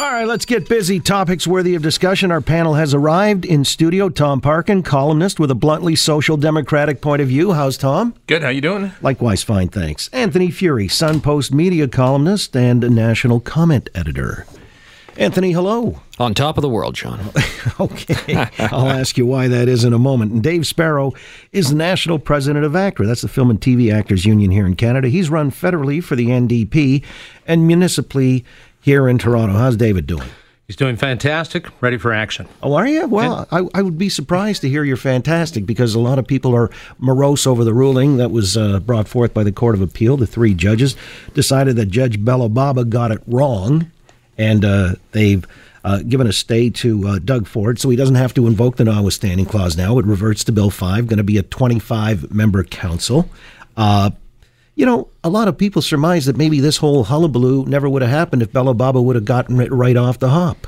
[0.00, 0.98] All right, let's get busy.
[0.98, 2.30] Topics worthy of discussion.
[2.32, 4.08] Our panel has arrived in studio.
[4.08, 7.52] Tom Parkin, columnist with a bluntly social democratic point of view.
[7.52, 8.14] How's Tom?
[8.26, 8.40] Good.
[8.42, 8.92] How you doing?
[9.02, 10.08] Likewise, fine, thanks.
[10.08, 14.46] Anthony Furey, Sun Post media columnist and national comment editor.
[15.18, 16.00] Anthony, hello.
[16.18, 17.20] On top of the world, John.
[17.80, 18.48] okay.
[18.58, 20.32] I'll ask you why that is in a moment.
[20.32, 21.12] And Dave Sparrow
[21.52, 23.06] is the national president of ACTRA.
[23.06, 25.08] That's the Film and TV Actors Union here in Canada.
[25.08, 27.04] He's run federally for the NDP
[27.46, 28.46] and municipally
[28.80, 29.54] here in Toronto.
[29.54, 30.28] How's David doing?
[30.70, 32.46] He's doing fantastic, ready for action.
[32.62, 33.08] Oh, are you?
[33.08, 36.54] Well, I, I, would be surprised to hear you're fantastic because a lot of people
[36.54, 40.16] are morose over the ruling that was uh, brought forth by the Court of Appeal.
[40.16, 40.94] The three judges
[41.34, 43.90] decided that Judge Baba got it wrong,
[44.38, 45.44] and uh, they've
[45.82, 48.84] uh, given a stay to uh, Doug Ford, so he doesn't have to invoke the
[48.84, 49.98] notwithstanding clause now.
[49.98, 53.28] It reverts to Bill 5, going to be a 25 member council.
[54.74, 58.10] You know, a lot of people surmise that maybe this whole hullabaloo never would have
[58.10, 60.66] happened if Belobaba would have gotten it right off the hop.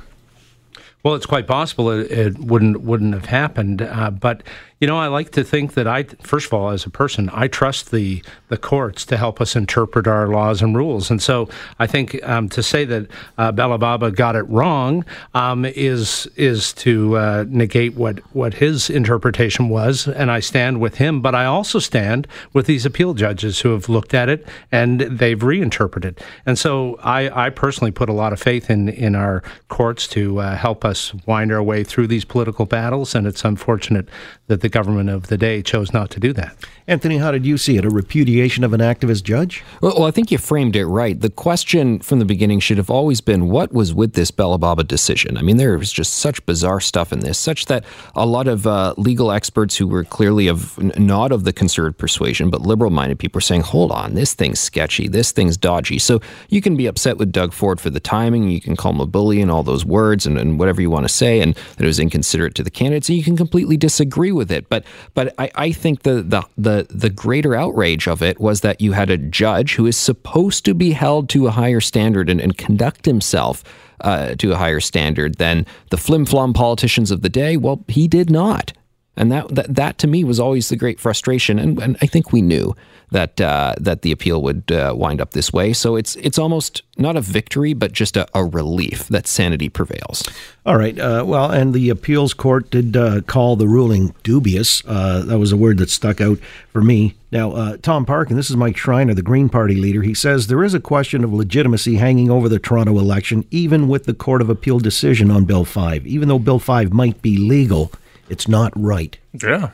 [1.02, 4.42] Well, it's quite possible it, it wouldn't wouldn't have happened, uh, but
[4.83, 7.47] you know, I like to think that I, first of all, as a person, I
[7.47, 11.08] trust the the courts to help us interpret our laws and rules.
[11.08, 13.06] And so I think um, to say that
[13.39, 19.69] uh, Belobaba got it wrong um, is is to uh, negate what what his interpretation
[19.69, 20.08] was.
[20.08, 23.89] And I stand with him, but I also stand with these appeal judges who have
[23.89, 26.20] looked at it and they've reinterpreted.
[26.44, 30.41] And so I, I personally put a lot of faith in in our courts to
[30.41, 33.14] uh, help us wind our way through these political battles.
[33.14, 34.08] And it's unfortunate
[34.48, 36.56] that the government of the day chose not to do that.
[36.89, 37.84] Anthony, how did you see it?
[37.84, 39.62] A repudiation of an activist judge?
[39.81, 41.19] Well, well, I think you framed it right.
[41.19, 45.37] The question from the beginning should have always been what was with this Belobaba decision?
[45.37, 47.84] I mean, there was just such bizarre stuff in this, such that
[48.17, 52.51] a lot of uh, legal experts who were clearly of not of the conservative persuasion,
[52.51, 56.01] but liberal minded people were saying, hold on, this thing's sketchy, this thing's dodgy.
[56.01, 59.01] So you can be upset with Doug Ford for the timing, you can call him
[59.01, 61.84] a bully and all those words and, and whatever you want to say, and that
[61.84, 64.61] it was inconsiderate to the candidates, and you can completely disagree with it.
[64.68, 68.80] But but I, I think the, the the the greater outrage of it was that
[68.80, 72.40] you had a judge who is supposed to be held to a higher standard and,
[72.40, 73.64] and conduct himself
[74.01, 77.56] uh, to a higher standard than the flim flom politicians of the day.
[77.56, 78.72] Well, he did not.
[79.17, 81.58] And that, that, that to me was always the great frustration.
[81.58, 82.74] And, and I think we knew
[83.12, 85.73] that uh, that the appeal would uh, wind up this way.
[85.73, 90.28] So it's it's almost not a victory, but just a, a relief that sanity prevails.
[90.64, 90.98] All right.
[90.98, 94.83] Uh, well, and the appeals court did uh, call the ruling dubious.
[94.86, 96.39] Uh, that was a word that stuck out
[96.72, 97.14] for me.
[97.30, 100.02] Now, uh, Tom Parkin, this is Mike Schreiner, the Green Party leader.
[100.02, 104.05] He says there is a question of legitimacy hanging over the Toronto election, even with
[104.05, 106.06] the Court of Appeal decision on Bill 5.
[106.06, 107.90] Even though Bill 5 might be legal,
[108.28, 109.18] it's not right.
[109.42, 109.70] Yeah,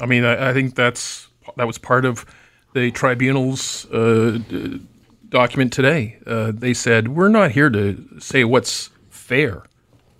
[0.00, 2.24] I mean, I, I think that's that was part of
[2.72, 4.80] the tribunal's uh, d-
[5.28, 6.18] document today.
[6.26, 9.62] Uh, they said we're not here to say what's fair,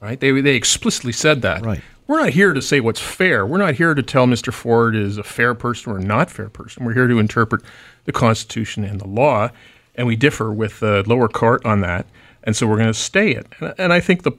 [0.00, 0.18] right?
[0.18, 1.64] They they explicitly said that.
[1.64, 1.80] Right.
[2.06, 3.46] We're not here to say what's fair.
[3.46, 4.52] We're not here to tell Mr.
[4.52, 6.84] Ford is a fair person or not fair person.
[6.84, 7.62] We're here to interpret
[8.04, 9.48] the Constitution and the law,
[9.94, 12.06] and we differ with the lower court on that.
[12.42, 13.46] And so we're going to stay it.
[13.58, 14.32] And, and I think the,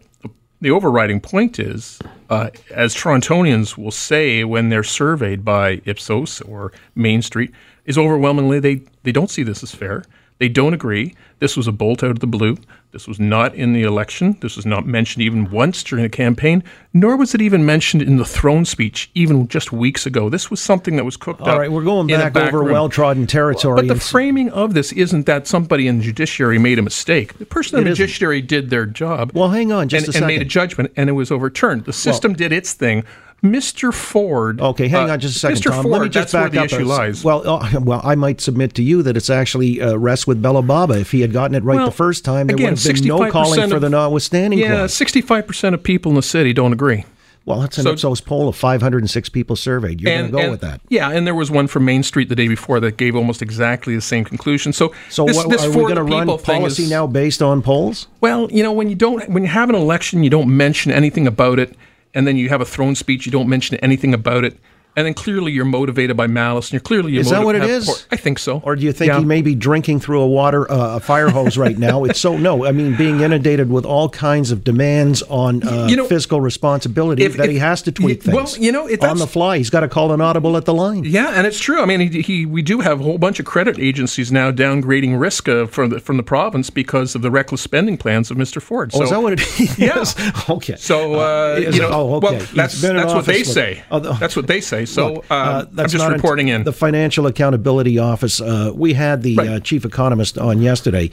[0.62, 2.00] the overriding point is,
[2.30, 7.52] uh, as Torontonians will say when they're surveyed by Ipsos or Main Street,
[7.86, 10.04] is overwhelmingly they, they don't see this as fair.
[10.38, 11.16] They don't agree.
[11.40, 12.58] This was a bolt out of the blue.
[12.92, 14.38] This was not in the election.
[14.42, 16.64] This was not mentioned even once during the campaign,
[16.94, 20.30] nor was it even mentioned in the throne speech even just weeks ago.
[20.30, 21.54] This was something that was cooked All up.
[21.54, 23.88] All right, we're going back, back over well trodden territory.
[23.88, 27.38] But the framing of this isn't that somebody in the judiciary made a mistake.
[27.38, 29.32] The person in the judiciary did their job.
[29.34, 30.30] Well, hang on just and, a second.
[30.30, 31.86] And made a judgment, and it was overturned.
[31.86, 33.04] The system well, did its thing.
[33.44, 33.94] Mr.
[33.94, 34.60] Ford.
[34.60, 35.72] Okay, hang on just a second, Mr.
[35.72, 35.84] Tom.
[35.84, 36.66] Ford, Let me just back the up.
[36.66, 37.24] issue lies.
[37.24, 41.00] Well, uh, well, I might submit to you that it's actually uh, rests with Belobaba.
[41.00, 43.08] If he had gotten it right well, the first time, there again, would have been
[43.08, 46.74] no calling of, for the notwithstanding Yeah, sixty-five percent of people in the city don't
[46.74, 47.06] agree.
[47.46, 50.02] Well, that's an so, Ipsos poll of 506 people surveyed.
[50.02, 50.82] You're going to go and, with that.
[50.90, 53.94] Yeah, and there was one from Main Street the day before that gave almost exactly
[53.94, 54.74] the same conclusion.
[54.74, 57.62] So, so this, what, this are we going to run policy is, now based on
[57.62, 58.08] polls?
[58.20, 61.28] Well, you know, when you don't, when you have an election, you don't mention anything
[61.28, 61.78] about it,
[62.16, 64.58] and then you have a throne speech, you don't mention anything about it.
[64.96, 67.64] And then clearly you're motivated by malice, and you're clearly you're Is that what it
[67.64, 67.86] is?
[67.86, 68.62] Por- I think so.
[68.64, 69.20] Or do you think Yeah.
[69.20, 72.04] he may be drinking through a water uh, a fire hose right now?
[72.06, 72.66] It's so no.
[72.66, 77.24] I mean, being inundated with all kinds of demands on uh, You know, fiscal responsibility
[77.24, 79.58] if- that if- he has to tweak y- well, you know, it- on the fly,
[79.58, 81.04] he's got to call an audible at the line.
[81.06, 81.82] Yeah, and it's true.
[81.82, 85.20] I mean, he, he we do have a whole bunch of credit agencies now downgrading
[85.20, 88.62] risk uh, from the from the province because of the reckless spending plans of Mr.
[88.62, 88.92] Ford.
[88.94, 89.78] Oh, is that what it is?
[89.78, 90.04] Yeah.
[90.50, 90.76] okay.
[90.78, 92.28] So uh, is you know, oh, okay.
[92.38, 93.84] well, that's that's what they say.
[93.92, 94.85] Oh, the- that's what they say.
[94.86, 96.64] So Look, uh, uh, I'm that's just not reporting in.
[96.64, 98.40] The Financial Accountability Office.
[98.42, 99.50] Uh, we had the Right.
[99.50, 101.10] uh, chief economist on yesterday.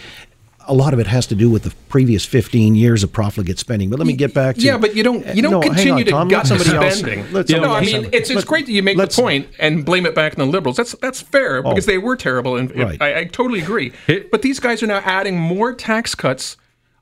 [0.68, 3.90] a lot of it has to do with the previous 15 years of profligate spending.
[3.90, 6.04] But let me get back to yeah, but you don't you don't No, continue on,
[6.04, 6.28] to Tom.
[6.28, 7.32] gut Let somebody somebody else- spending.
[7.32, 9.22] let no, I mean it's it's great that you make the Oh.
[9.24, 10.76] point and blame it back on the liberals.
[10.76, 12.96] That's that's fair because they were terrible, and Right.
[13.02, 13.90] I, I totally agree.
[14.30, 16.56] But these guys are now adding more tax cuts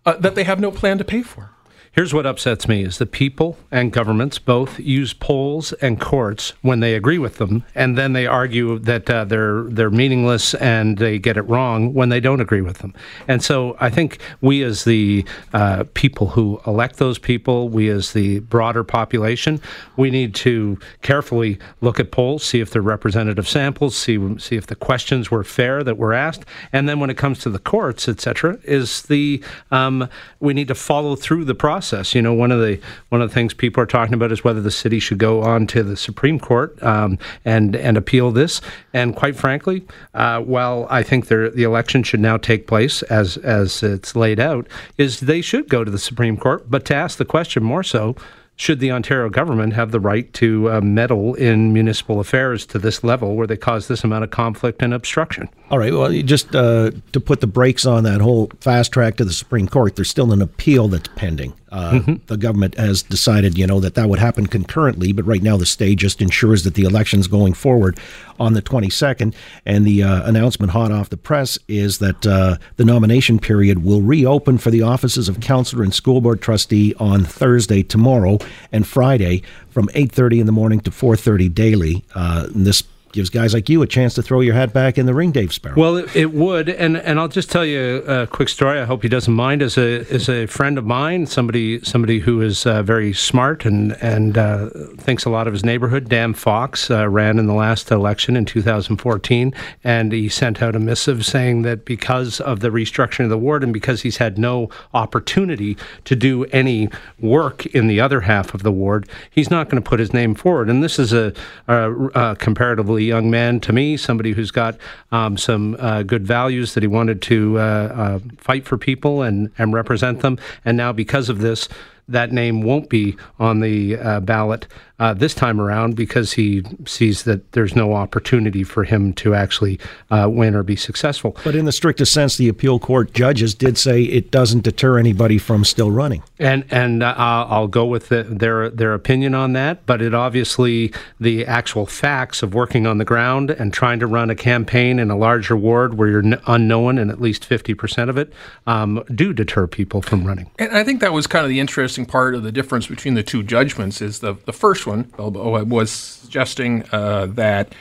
[0.07, 1.51] uh, that they have no plan to pay for.
[1.93, 6.79] Here's what upsets me is that people and governments both use polls and courts when
[6.79, 11.19] they agree with them, and then they argue that uh, they're they're meaningless and they
[11.19, 12.95] get it wrong when they don't agree with them.
[13.27, 18.13] And so I think we as the uh, people who elect those people, we as
[18.13, 19.61] the broader population,
[19.97, 24.69] we need to carefully look at polls, see if they're representative samples, see see if
[24.69, 28.09] the questions were fair that were asked, and then when it comes to the courts,
[28.09, 29.43] et cetera, is the
[29.73, 30.09] um,
[30.39, 31.80] we need to follow through the process.
[32.15, 34.61] You know, one of the one of the things people are talking about is whether
[34.61, 38.61] the city should go on to the Supreme Court um, and and appeal this.
[38.93, 43.83] And quite frankly, uh, while I think the election should now take place as as
[43.83, 44.67] it's laid out,
[44.99, 46.71] is they should go to the Supreme Court.
[46.71, 48.17] But to ask the question more so.
[48.57, 53.03] Should the Ontario government have the right to uh, meddle in municipal affairs to this
[53.03, 55.49] level where they cause this amount of conflict and obstruction?
[55.71, 55.93] All right.
[55.93, 59.69] Well, just uh, to put the brakes on that whole fast track to the Supreme
[59.69, 61.53] Court, there's still an appeal that's pending.
[61.71, 65.57] Uh, The government has decided, you know, that that would happen concurrently, but right now
[65.57, 68.01] the stay just ensures that the election's going forward
[68.41, 69.33] on the 22nd.
[69.65, 74.03] And the uh, announcement hot off the press is that uh, the nomination period will
[74.03, 78.39] reopen for the offices of councillor and school board trustee on Thursday, tomorrow,
[78.73, 82.05] and Friday from 8:30 in the morning to 4:30 daily.
[82.13, 82.83] Uh, this
[83.13, 85.53] gives guys like you a chance to throw your hat back in the ring, Dave
[85.53, 85.77] Sparrow.
[85.77, 88.81] Well, it, it would, and and I'll just tell you a quick story.
[88.81, 89.63] I hope he doesn't mind.
[89.63, 93.93] As a as a friend of mine, somebody somebody who is uh, very smart and
[94.03, 96.09] and uh, thinks a lot of his neighborhood.
[96.09, 99.55] Dan Fox uh, ran in the last election in 2014,
[99.85, 103.63] and he sent out a missive saying that because of the restructuring of the ward
[103.63, 108.63] and because he's had no opportunity to do any work in the other half of
[108.63, 110.69] the ward, he's not going to put his name forward.
[110.69, 111.33] And this is a,
[111.69, 114.77] a, a comparatively young man to me, somebody who's got
[115.13, 119.51] um, some uh, good values that he wanted to uh, uh, fight for people and,
[119.59, 120.39] and represent them.
[120.65, 121.69] And now, because of this,
[122.09, 124.67] that name won't be on the uh, ballot
[125.01, 129.81] uh, this time around because he sees that there's no opportunity for him to actually
[130.11, 131.37] uh, win or be successful.
[131.43, 135.39] But in the strictest sense, the appeal court judges did say it doesn't deter anybody
[135.39, 136.23] from still running.
[136.39, 140.93] And and uh, I'll go with the, their their opinion on that, but it obviously
[141.19, 145.11] the actual facts of working on the ground and trying to run a campaign in
[145.11, 148.33] a larger ward where you're unknown in at least fifty percent of it
[148.67, 150.51] um, do deter people from running.
[150.59, 153.23] And I think that was kind of the interesting part of the difference between the
[153.23, 154.03] two judgments.
[154.03, 157.75] Is the the first one Belobaba was suggesting uh, that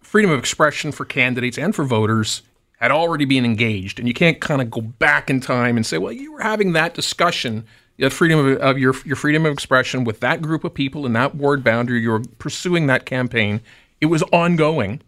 [0.00, 2.42] freedom of expression for candidates and for voters
[2.78, 5.98] had already been engaged, and you can't kind of go back in time and say,
[5.98, 7.64] well, you were having that discussion.
[7.98, 11.12] The freedom of, of your your freedom of expression with that group of people in
[11.12, 13.60] that ward boundary, you were pursuing that campaign.
[14.00, 15.02] It was ongoing,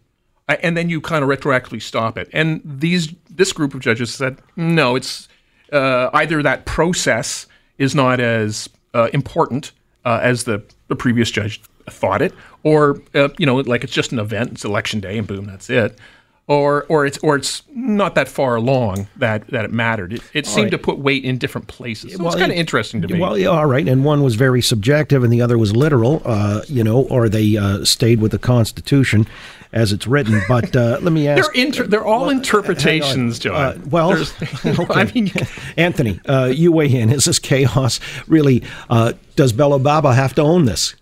[0.47, 2.29] uh, and then you kind of retroactively stop it.
[2.31, 5.27] And these this group of judges said, no, it's
[5.71, 7.47] uh, either that process
[7.79, 9.71] is not as uh, important
[10.05, 10.63] uh, as the,
[10.93, 14.63] the previous judge thought it, or uh, you know, like it's just an event, it's
[14.63, 15.97] election day, and boom, that's it.
[16.45, 20.11] Or, or it's or it's not that far along that, that it mattered.
[20.11, 20.71] It, it seemed right.
[20.71, 22.15] to put weight in different places.
[22.15, 23.17] So it's kind of interesting to me.
[23.17, 26.21] Well, yeah, all right, and one was very subjective, and the other was literal.
[26.25, 29.25] Uh, you know, or they uh, stayed with the Constitution
[29.73, 30.41] as it's written.
[30.47, 31.51] But uh, let me ask.
[31.51, 33.55] they're inter- they're all interpretations, John.
[33.55, 34.33] Uh, well, There's-
[34.89, 35.31] I mean,
[35.75, 37.09] Anthony, uh, you weigh in.
[37.09, 38.63] Is this chaos really?
[38.89, 40.95] Uh, does Belobaba have to own this?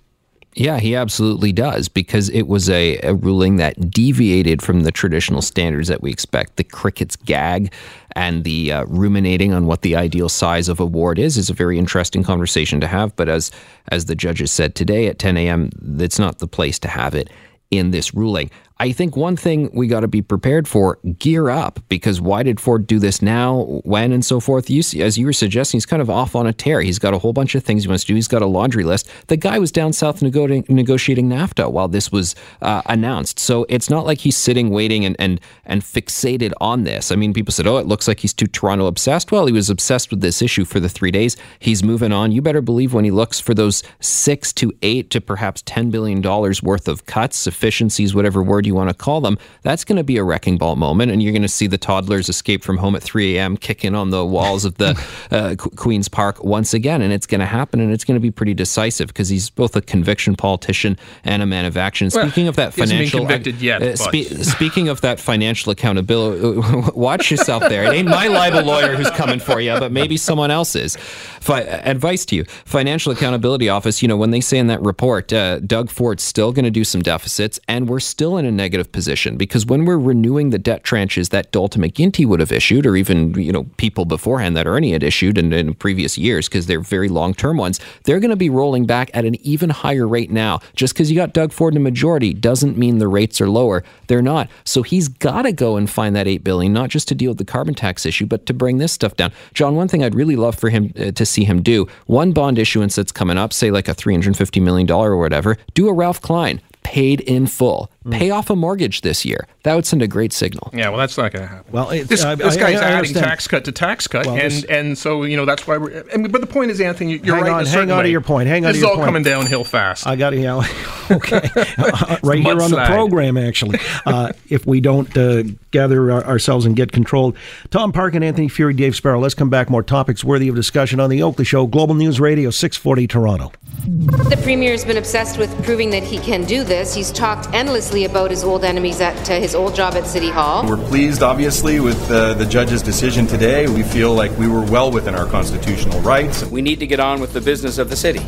[0.54, 5.42] Yeah, he absolutely does because it was a, a ruling that deviated from the traditional
[5.42, 6.58] standards that we expect.
[6.58, 7.72] The cricket's gag
[8.18, 11.54] and the uh, ruminating on what the ideal size of a ward is is a
[11.54, 13.16] very interesting conversation to have.
[13.16, 13.50] But as
[13.90, 17.30] as the judges said today at 10 a.m., that's not the place to have it
[17.70, 18.52] in this ruling.
[18.82, 22.60] I think one thing we got to be prepared for: gear up, because why did
[22.60, 24.72] Ford do this now, when, and so forth?
[24.72, 26.82] You see, as you were suggesting, he's kind of off on a tear.
[26.82, 28.16] He's got a whole bunch of things he wants to do.
[28.16, 29.08] He's got a laundry list.
[29.28, 32.34] The guy was down south nego- negotiating NAFTA while this was
[32.64, 37.12] uh, announced, so it's not like he's sitting waiting and and and fixated on this.
[37.12, 39.70] I mean, people said, "Oh, it looks like he's too Toronto obsessed." Well, he was
[39.70, 41.38] obsessed with this issue for the three days.
[41.60, 42.32] He's moving on.
[42.32, 46.20] You better believe when he looks for those six to eight to perhaps ten billion
[46.20, 49.98] dollars worth of cuts, efficiencies, whatever word you you want to call them, that's going
[49.98, 51.12] to be a wrecking ball moment.
[51.12, 54.10] And you're going to see the toddlers escape from home at 3 a.m., kicking on
[54.10, 54.98] the walls of the
[55.32, 57.02] uh, Queen's Park once again.
[57.02, 59.76] And it's going to happen, and it's going to be pretty decisive because he's both
[59.76, 62.10] a conviction politician and a man of action.
[62.14, 63.30] Well, speaking of that financial.
[63.62, 63.82] yet.
[63.82, 67.84] Uh, spe- speaking of that financial accountability, watch yourself there.
[67.84, 70.96] It ain't my libel lawyer who's coming for you, but maybe someone else is.
[70.96, 75.34] Fi- advice to you Financial Accountability Office, you know, when they say in that report,
[75.34, 78.92] uh, Doug Ford's still going to do some deficits, and we're still in a negative
[78.92, 82.96] position because when we're renewing the debt tranches that Dalton McGuinty would have issued, or
[82.96, 86.82] even, you know, people beforehand that Ernie had issued in, in previous years, because they're
[86.82, 90.32] very long term ones, they're going to be rolling back at an even higher rate
[90.32, 90.60] now.
[90.76, 93.84] Just because you got Doug Ford in a majority doesn't mean the rates are lower.
[94.08, 94.50] They're not.
[94.66, 97.38] So he's got to go and find that 8 billion, not just to deal with
[97.38, 99.32] the carbon tax issue, but to bring this stuff down.
[99.54, 102.60] John, one thing I'd really love for him uh, to see him do one bond
[102.60, 106.62] issuance that's coming up, say like a $350 million or whatever, do a Ralph Klein
[106.84, 107.92] paid in full.
[108.06, 108.14] Mm.
[108.18, 109.46] Pay off a mortgage this year.
[109.62, 110.72] That would send a great signal.
[110.74, 111.72] Yeah, well, that's not going to happen.
[111.72, 113.26] Well, this, I, this guy's I, I adding understand.
[113.28, 116.04] tax cut to tax cut, Well, and this- and so you know that's why we're.
[116.12, 117.50] I mean, but the point is, Anthony, you're Hang right.
[117.50, 118.90] in on, a hang certain on to your point, hang on This to is your
[118.90, 119.06] all point.
[119.06, 120.08] coming downhill fast.
[120.08, 120.64] I got to, yeah,
[121.12, 121.48] okay.
[121.78, 123.80] Uh, right here on the program, actually.
[124.06, 127.36] Uh, if we don't uh, gather our, ourselves and get controlled.
[127.70, 129.20] Tom Parkin Anthony Furey, Dave Sparrow.
[129.20, 129.70] Let's come back.
[129.70, 133.52] More topics worthy of discussion on the Oakley Show, Global News Radio, 640 Toronto.
[133.86, 136.96] The premier has been obsessed with proving that he can do this.
[136.96, 140.66] He's talked endlessly about his old enemies at uh, his old job at City Hall.
[140.68, 143.68] We're pleased, obviously, with uh, the judge's decision today.
[143.68, 146.44] We feel like we were well within our constitutional rights.
[146.46, 148.26] We need to get on with the business of the city.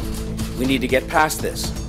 [0.60, 1.83] We need to get past this.